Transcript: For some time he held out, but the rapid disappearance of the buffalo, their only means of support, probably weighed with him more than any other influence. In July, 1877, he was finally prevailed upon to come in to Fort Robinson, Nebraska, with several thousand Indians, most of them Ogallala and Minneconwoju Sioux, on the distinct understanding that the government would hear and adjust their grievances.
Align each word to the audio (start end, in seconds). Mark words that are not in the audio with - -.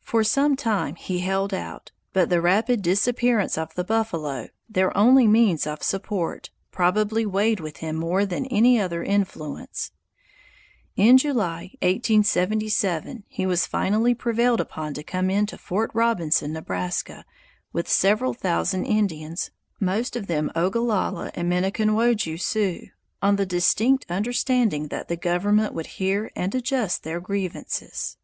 For 0.00 0.24
some 0.24 0.56
time 0.56 0.96
he 0.96 1.20
held 1.20 1.54
out, 1.54 1.92
but 2.12 2.30
the 2.30 2.40
rapid 2.40 2.82
disappearance 2.82 3.56
of 3.56 3.72
the 3.76 3.84
buffalo, 3.84 4.48
their 4.68 4.96
only 4.98 5.28
means 5.28 5.68
of 5.68 5.84
support, 5.84 6.50
probably 6.72 7.24
weighed 7.24 7.60
with 7.60 7.76
him 7.76 7.94
more 7.94 8.26
than 8.26 8.44
any 8.46 8.80
other 8.80 9.04
influence. 9.04 9.92
In 10.96 11.16
July, 11.16 11.74
1877, 11.80 13.22
he 13.28 13.46
was 13.46 13.64
finally 13.68 14.16
prevailed 14.16 14.60
upon 14.60 14.94
to 14.94 15.04
come 15.04 15.30
in 15.30 15.46
to 15.46 15.56
Fort 15.56 15.92
Robinson, 15.94 16.52
Nebraska, 16.54 17.24
with 17.72 17.88
several 17.88 18.34
thousand 18.34 18.84
Indians, 18.86 19.52
most 19.78 20.16
of 20.16 20.26
them 20.26 20.50
Ogallala 20.56 21.30
and 21.34 21.48
Minneconwoju 21.48 22.36
Sioux, 22.40 22.88
on 23.22 23.36
the 23.36 23.46
distinct 23.46 24.06
understanding 24.10 24.88
that 24.88 25.06
the 25.06 25.16
government 25.16 25.72
would 25.72 25.86
hear 25.86 26.32
and 26.34 26.52
adjust 26.52 27.04
their 27.04 27.20
grievances. 27.20 28.16